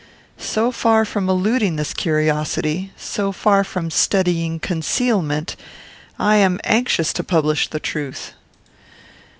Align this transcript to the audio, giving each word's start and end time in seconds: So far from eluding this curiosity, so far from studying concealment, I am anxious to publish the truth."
So 0.39 0.71
far 0.71 1.05
from 1.05 1.29
eluding 1.29 1.75
this 1.75 1.93
curiosity, 1.93 2.91
so 2.97 3.31
far 3.31 3.63
from 3.63 3.91
studying 3.91 4.59
concealment, 4.59 5.55
I 6.17 6.37
am 6.37 6.59
anxious 6.63 7.13
to 7.13 7.23
publish 7.23 7.67
the 7.67 7.79
truth." 7.79 8.33